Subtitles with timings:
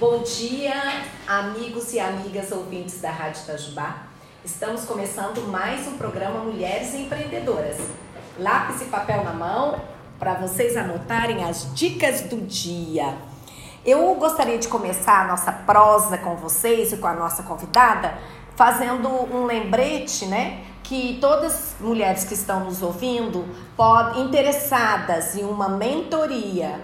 [0.00, 0.72] Bom dia,
[1.28, 4.06] amigos e amigas ouvintes da Rádio Itajubá.
[4.42, 7.76] Estamos começando mais um programa Mulheres Empreendedoras.
[8.38, 9.78] Lápis e papel na mão
[10.18, 13.14] para vocês anotarem as dicas do dia.
[13.84, 18.14] Eu gostaria de começar a nossa prosa com vocês e com a nossa convidada
[18.56, 20.64] fazendo um lembrete, né?
[20.82, 26.80] Que todas as mulheres que estão nos ouvindo podem interessadas em uma mentoria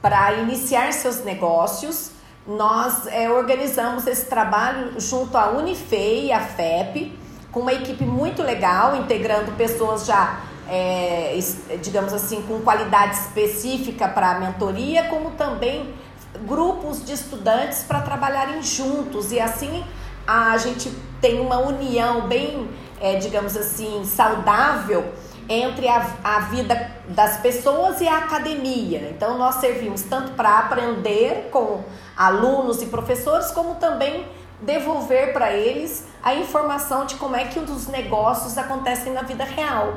[0.00, 2.13] para iniciar seus negócios
[2.46, 7.18] nós é, organizamos esse trabalho junto à Unifei e à FEP,
[7.50, 11.38] com uma equipe muito legal, integrando pessoas já, é,
[11.80, 15.94] digamos assim, com qualidade específica para a mentoria, como também
[16.46, 19.32] grupos de estudantes para trabalharem juntos.
[19.32, 19.84] E assim
[20.26, 20.90] a gente
[21.20, 22.68] tem uma união bem,
[23.00, 25.12] é, digamos assim, saudável
[25.48, 29.10] entre a, a vida das pessoas e a academia.
[29.10, 31.82] Então, nós servimos tanto para aprender com
[32.16, 34.26] alunos e professores, como também
[34.60, 39.94] devolver para eles a informação de como é que os negócios acontecem na vida real.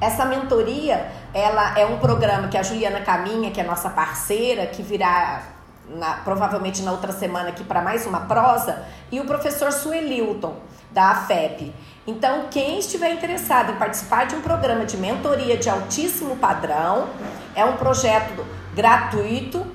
[0.00, 4.82] Essa mentoria, ela é um programa que a Juliana Caminha, que é nossa parceira, que
[4.82, 5.42] virá
[5.88, 10.56] na, provavelmente na outra semana aqui para mais uma prosa, e o professor Suelilton,
[10.94, 11.74] da AFEP.
[12.06, 17.08] Então, quem estiver interessado em participar de um programa de mentoria de altíssimo padrão,
[17.54, 19.66] é um projeto gratuito,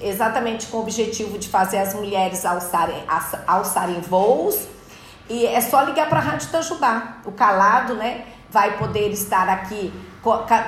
[0.00, 3.04] exatamente com o objetivo de fazer as mulheres alçarem,
[3.46, 4.66] alçarem voos.
[5.28, 7.18] E é só ligar para a Rádio Itajubá.
[7.24, 9.92] O calado, né, vai poder estar aqui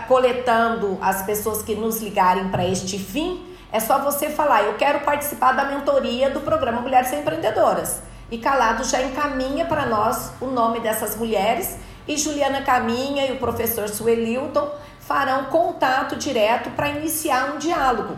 [0.08, 3.54] coletando as pessoas que nos ligarem para este fim.
[3.72, 8.02] É só você falar, eu quero participar da mentoria do programa Mulheres Empreendedoras.
[8.30, 11.76] E Calado já encaminha para nós o nome dessas mulheres
[12.08, 14.68] e Juliana Caminha e o professor Suelilton
[15.00, 18.16] farão contato direto para iniciar um diálogo.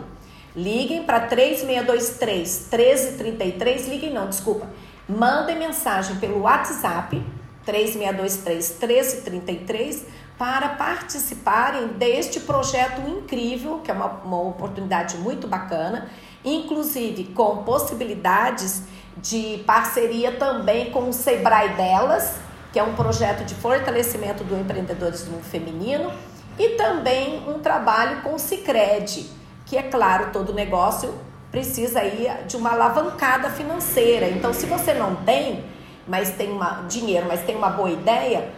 [0.55, 4.67] Liguem para 3623 1333, liguem não, desculpa.
[5.07, 7.23] Mandem mensagem pelo WhatsApp
[7.65, 10.05] 3623 1333
[10.39, 16.09] para participarem deste projeto incrível, que é uma, uma oportunidade muito bacana,
[16.45, 18.83] inclusive com possibilidades
[19.17, 22.37] de parceria também com o Sebrae Delas,
[22.71, 26.09] que é um projeto de fortalecimento do empreendedorismo feminino,
[26.57, 29.29] e também um trabalho com o Cicred,
[29.65, 31.13] que é claro, todo negócio
[31.51, 34.29] precisa aí de uma alavancada financeira.
[34.29, 35.65] Então, se você não tem,
[36.07, 38.53] mas tem uma, dinheiro, mas tem uma boa ideia,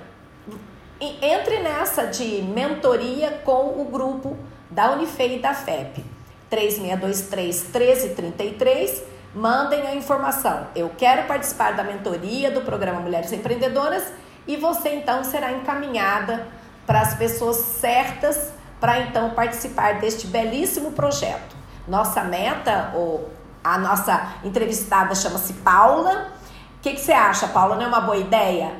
[1.21, 4.37] entre nessa de mentoria com o grupo
[4.69, 6.03] da Unifei e da FEP.
[6.49, 9.03] 3623 1333
[9.33, 10.67] mandem a informação.
[10.75, 14.03] Eu quero participar da mentoria do programa Mulheres Empreendedoras
[14.45, 16.47] e você então será encaminhada
[16.85, 21.55] para as pessoas certas para então participar deste belíssimo projeto.
[21.87, 23.29] Nossa meta, ou
[23.63, 26.31] a nossa entrevistada chama-se Paula.
[26.77, 27.75] O que, que você acha, Paula?
[27.75, 28.73] Não é uma boa ideia?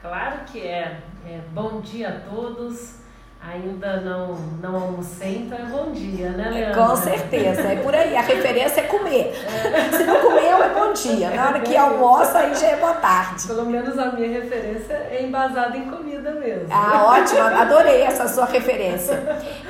[0.00, 1.02] Claro que é.
[1.26, 2.99] é bom dia a todos.
[3.42, 6.86] Ainda não, não almocei, então é bom dia, né, Leandra?
[6.86, 8.14] Com certeza, é por aí.
[8.14, 9.34] A referência é comer.
[9.46, 9.96] É.
[9.96, 11.30] Se não comeu, é bom dia.
[11.30, 13.46] Na hora que almoça, aí já é boa tarde.
[13.46, 16.68] Pelo menos a minha referência é embasada em comida mesmo.
[16.70, 17.40] Ah, ótimo.
[17.40, 19.18] Adorei essa sua referência.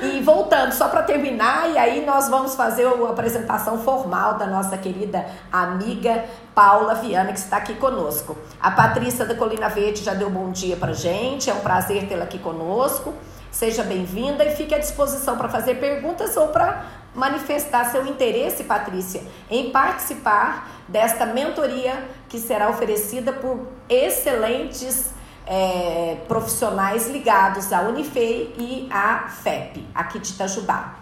[0.01, 4.77] E voltando, só para terminar, e aí nós vamos fazer a apresentação formal da nossa
[4.77, 8.37] querida amiga Paula Viana, que está aqui conosco.
[8.59, 12.25] A Patrícia da Colina Verde já deu bom dia para gente, é um prazer tê-la
[12.25, 13.13] aqui conosco.
[13.51, 19.21] Seja bem-vinda e fique à disposição para fazer perguntas ou para manifestar seu interesse, Patrícia,
[19.49, 25.11] em participar desta mentoria que será oferecida por excelentes
[25.45, 30.95] é, profissionais ligados à Unifei e à FEP, aqui de Itajubá.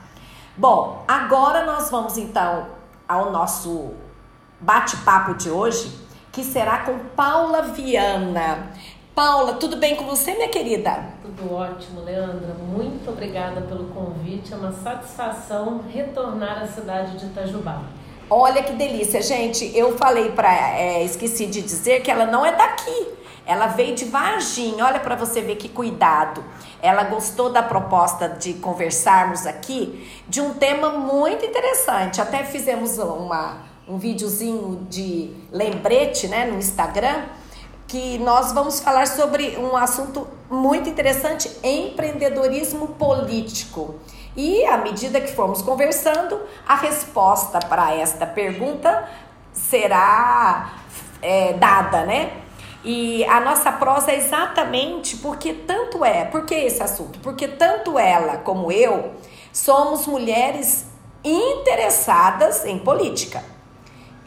[0.57, 2.65] Bom, agora nós vamos então
[3.07, 3.93] ao nosso
[4.59, 5.95] bate-papo de hoje,
[6.31, 8.71] que será com Paula Viana.
[9.19, 11.09] Paula, tudo bem com você, minha querida?
[11.21, 12.53] Tudo ótimo, Leandra.
[12.53, 14.53] Muito obrigada pelo convite.
[14.53, 17.81] É uma satisfação retornar à cidade de Itajubá.
[18.29, 19.77] Olha que delícia, gente.
[19.77, 23.09] Eu falei para, é, esqueci de dizer que ela não é daqui.
[23.45, 24.85] Ela veio de Varginha.
[24.85, 26.41] Olha para você ver que cuidado.
[26.81, 32.21] Ela gostou da proposta de conversarmos aqui de um tema muito interessante.
[32.21, 37.25] Até fizemos uma, um videozinho de lembrete, né, no Instagram
[37.89, 43.95] que nós vamos falar sobre um assunto muito interessante: empreendedorismo político.
[44.37, 49.09] E à medida que formos conversando, a resposta para esta pergunta
[49.51, 50.75] será
[51.21, 52.31] é, dada, né?
[52.85, 57.19] E a nossa prosa é exatamente porque tanto é, porque esse assunto?
[57.19, 59.11] Porque tanto ela como eu
[59.51, 60.85] somos mulheres
[61.23, 63.43] interessadas em política.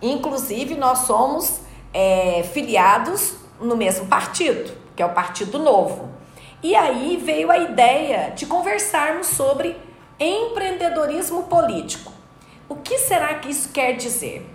[0.02, 1.60] Inclusive, nós somos
[1.94, 6.10] é, filiados no mesmo partido, que é o Partido Novo.
[6.62, 9.76] E aí veio a ideia de conversarmos sobre
[10.18, 12.12] empreendedorismo político.
[12.68, 14.48] O que será que isso quer dizer?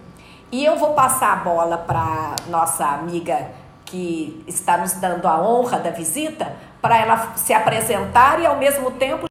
[0.52, 3.50] E eu vou passar a bola para nossa amiga
[3.86, 8.92] que está nos dando a honra da visita, para ela se apresentar e ao mesmo
[8.92, 9.26] tempo